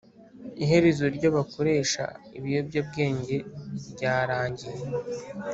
[0.63, 2.03] iherezo ry’abakoresha
[2.37, 3.37] ibiyobyabwenge
[3.91, 4.81] ryarangiye